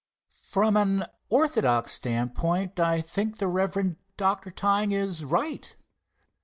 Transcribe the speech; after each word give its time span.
From 0.49 0.77
an 0.77 1.05
orthodox 1.29 1.91
standpoint, 1.91 2.79
I 2.79 3.01
think 3.01 3.37
the 3.37 3.47
Rev. 3.47 3.97
Dr. 4.17 4.49
Tyng 4.49 4.91
is 4.93 5.23
right. 5.23 5.75